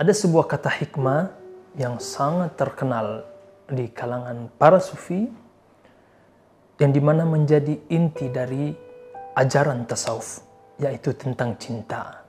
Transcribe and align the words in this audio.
Ada 0.00 0.16
sebuah 0.16 0.48
kata 0.48 0.72
hikmah 0.80 1.28
yang 1.76 2.00
sangat 2.00 2.56
terkenal 2.56 3.20
di 3.68 3.84
kalangan 3.92 4.48
para 4.56 4.80
sufi 4.80 5.28
yang 6.80 6.88
di 6.88 7.04
mana 7.04 7.28
menjadi 7.28 7.76
inti 7.92 8.32
dari 8.32 8.72
ajaran 9.36 9.84
tasawuf 9.84 10.40
yaitu 10.80 11.12
tentang 11.12 11.52
cinta. 11.60 12.24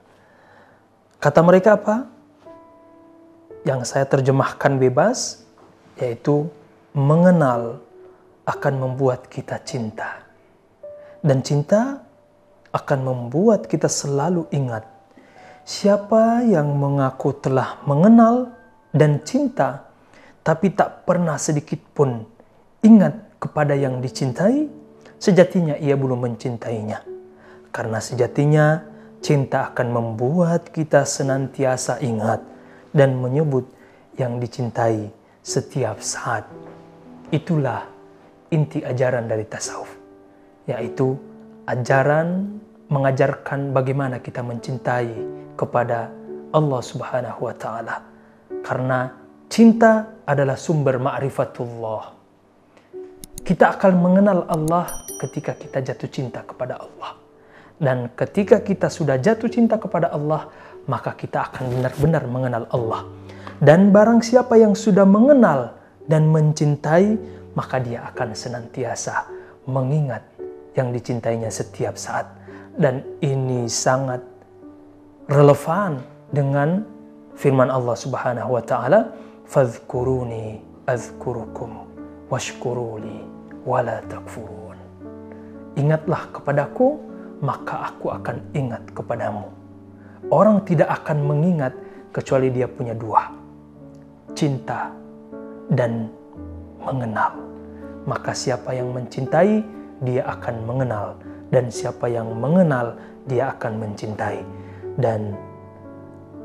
Kata 1.16 1.40
mereka 1.40 1.80
apa? 1.80 2.12
Yang 3.64 3.88
saya 3.88 4.04
terjemahkan 4.04 4.76
bebas 4.76 5.40
yaitu 5.96 6.52
mengenal 6.92 7.80
akan 8.44 8.84
membuat 8.84 9.32
kita 9.32 9.56
cinta. 9.64 10.20
Dan 11.24 11.40
cinta 11.40 12.04
akan 12.68 13.00
membuat 13.00 13.64
kita 13.64 13.88
selalu 13.88 14.44
ingat 14.52 14.91
Siapa 15.62 16.42
yang 16.42 16.74
mengaku 16.74 17.38
telah 17.38 17.78
mengenal 17.86 18.50
dan 18.90 19.22
cinta, 19.22 19.86
tapi 20.42 20.74
tak 20.74 21.06
pernah 21.06 21.38
sedikit 21.38 21.78
pun 21.94 22.26
ingat 22.82 23.38
kepada 23.38 23.78
yang 23.78 24.02
dicintai, 24.02 24.66
sejatinya 25.22 25.78
ia 25.78 25.94
belum 25.94 26.26
mencintainya. 26.26 27.06
Karena 27.70 28.02
sejatinya 28.02 28.82
cinta 29.22 29.70
akan 29.70 29.88
membuat 29.94 30.74
kita 30.74 31.06
senantiasa 31.06 32.02
ingat 32.02 32.42
dan 32.90 33.22
menyebut 33.22 33.70
yang 34.18 34.42
dicintai 34.42 35.14
setiap 35.46 36.02
saat. 36.02 36.42
Itulah 37.30 37.86
inti 38.50 38.82
ajaran 38.82 39.30
dari 39.30 39.46
tasawuf, 39.46 39.94
yaitu 40.66 41.14
ajaran 41.70 42.58
mengajarkan 42.90 43.70
bagaimana 43.70 44.18
kita 44.18 44.42
mencintai 44.42 45.41
kepada 45.56 46.12
Allah 46.52 46.80
Subhanahu 46.84 47.48
wa 47.48 47.54
taala. 47.56 47.96
Karena 48.62 49.10
cinta 49.48 50.22
adalah 50.28 50.56
sumber 50.56 51.00
ma'rifatullah. 51.00 52.02
Kita 53.42 53.74
akan 53.74 53.92
mengenal 53.98 54.46
Allah 54.46 55.02
ketika 55.18 55.56
kita 55.58 55.82
jatuh 55.82 56.08
cinta 56.12 56.46
kepada 56.46 56.78
Allah. 56.78 57.18
Dan 57.82 58.14
ketika 58.14 58.62
kita 58.62 58.86
sudah 58.86 59.18
jatuh 59.18 59.50
cinta 59.50 59.74
kepada 59.74 60.14
Allah, 60.14 60.46
maka 60.86 61.18
kita 61.18 61.50
akan 61.50 61.78
benar-benar 61.78 62.22
mengenal 62.30 62.64
Allah. 62.70 63.02
Dan 63.58 63.90
barang 63.90 64.22
siapa 64.22 64.54
yang 64.54 64.78
sudah 64.78 65.02
mengenal 65.02 65.74
dan 66.06 66.30
mencintai, 66.30 67.18
maka 67.58 67.82
dia 67.82 68.06
akan 68.14 68.34
senantiasa 68.34 69.26
mengingat 69.66 70.22
yang 70.78 70.94
dicintainya 70.94 71.50
setiap 71.50 71.98
saat. 71.98 72.30
Dan 72.78 73.02
ini 73.18 73.66
sangat 73.66 74.31
relevan 75.30 76.02
dengan 76.34 76.82
firman 77.38 77.70
Allah 77.70 77.94
Subhanahu 77.94 78.58
wa 78.58 78.62
taala, 78.64 79.14
"Fadhkuruni 79.46 80.58
azkurukum 80.88 81.86
washkuruli 82.26 83.22
wala 83.62 84.02
takfurun." 84.10 84.78
Ingatlah 85.78 86.28
kepadaku, 86.34 86.98
maka 87.42 87.92
aku 87.92 88.10
akan 88.10 88.36
ingat 88.52 88.82
kepadamu. 88.92 89.46
Orang 90.30 90.64
tidak 90.66 90.90
akan 91.02 91.22
mengingat 91.26 91.74
kecuali 92.10 92.50
dia 92.50 92.66
punya 92.66 92.94
dua. 92.94 93.30
Cinta 94.32 94.90
dan 95.68 96.08
mengenal. 96.82 97.36
Maka 98.08 98.34
siapa 98.34 98.74
yang 98.74 98.90
mencintai, 98.90 99.62
dia 100.02 100.22
akan 100.26 100.66
mengenal. 100.66 101.14
Dan 101.52 101.68
siapa 101.68 102.08
yang 102.08 102.32
mengenal, 102.32 102.96
dia 103.28 103.52
akan 103.54 103.78
mencintai 103.78 104.40
dan 104.98 105.36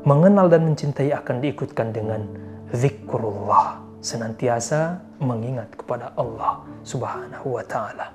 mengenal 0.06 0.48
dan 0.48 0.64
mencintai 0.64 1.12
akan 1.12 1.42
diikutkan 1.42 1.92
dengan 1.92 2.24
zikrullah 2.72 3.80
senantiasa 3.98 5.02
mengingat 5.18 5.74
kepada 5.74 6.14
Allah 6.14 6.62
Subhanahu 6.86 7.58
wa 7.58 7.64
taala 7.66 8.14